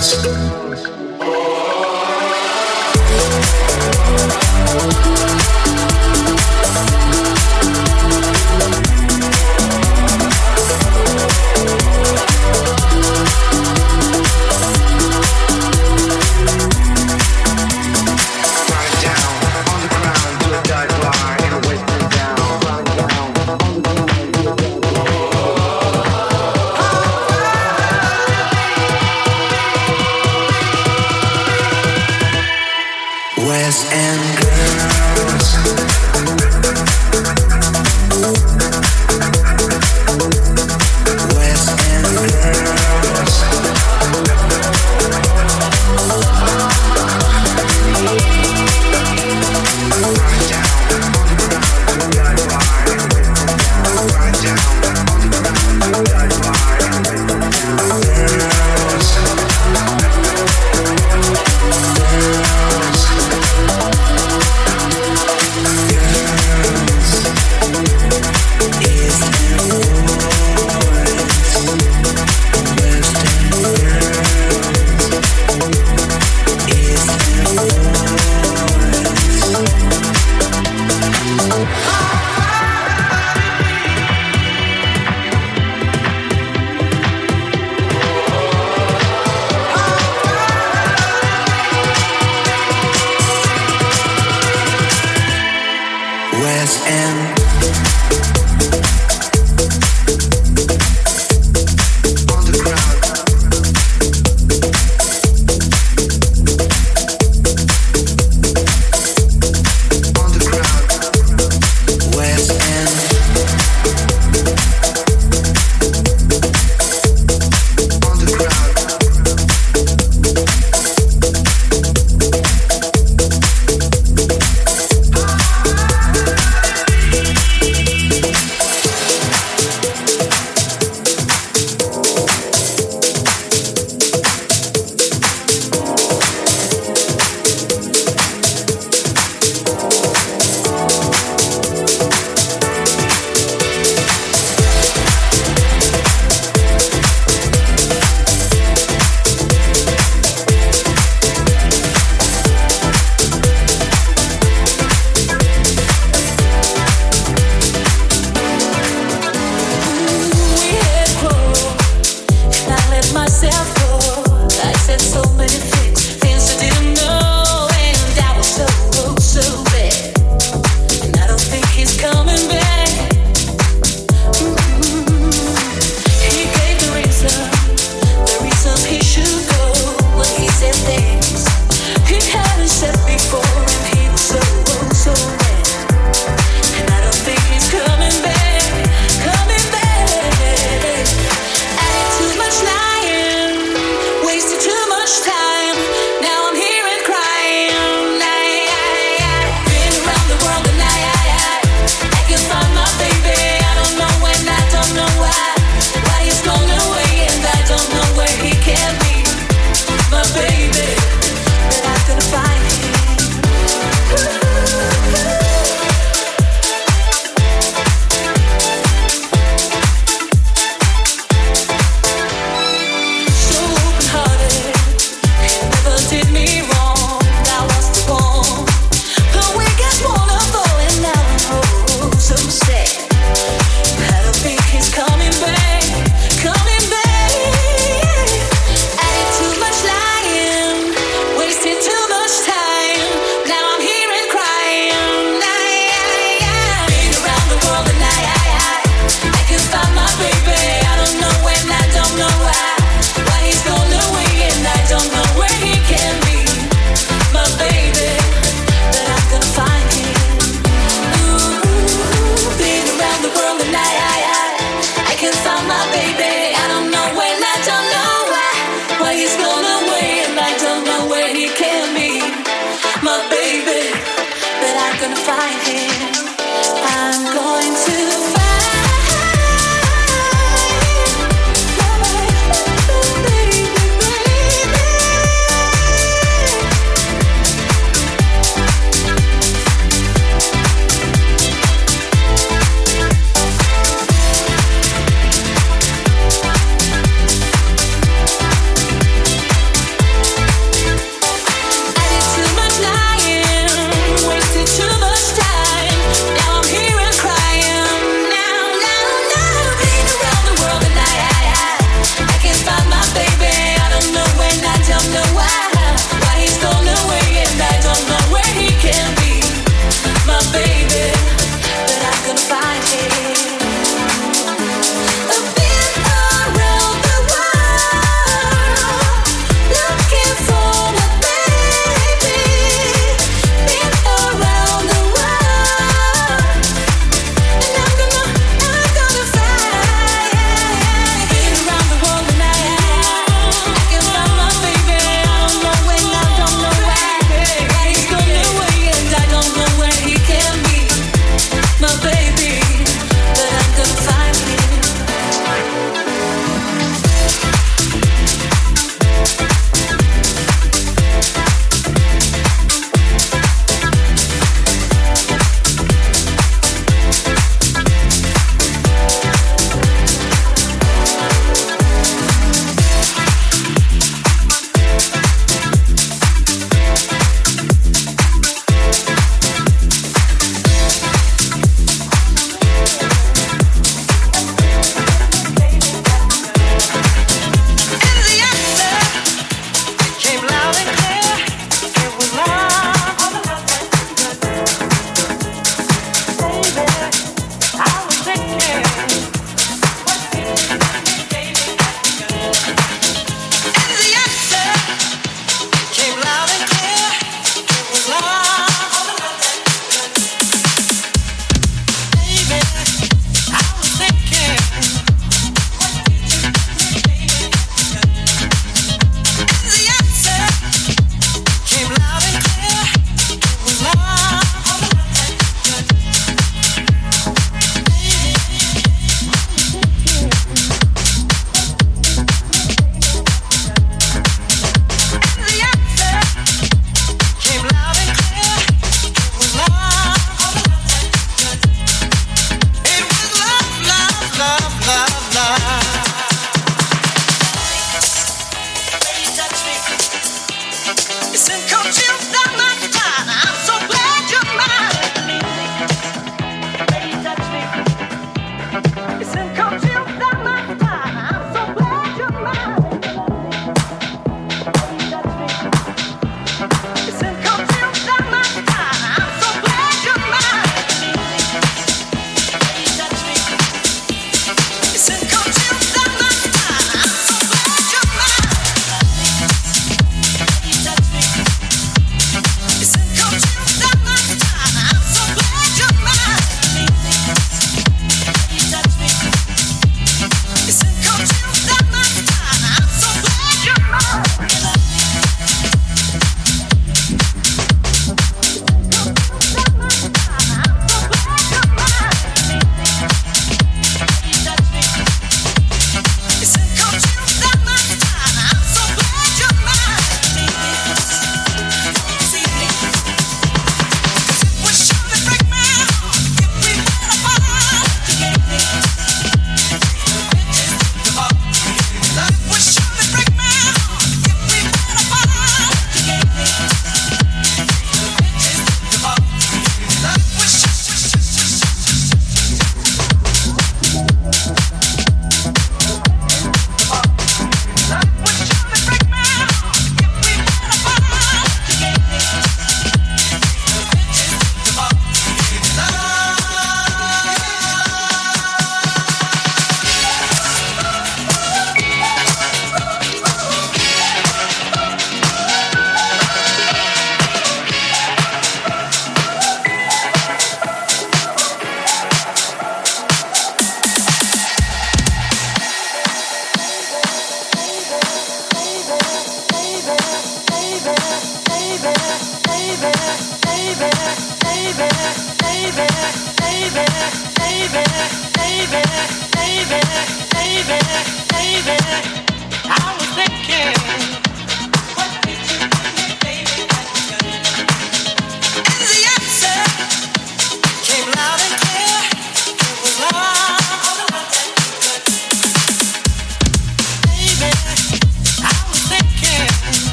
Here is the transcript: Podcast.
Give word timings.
Podcast. 0.00 0.69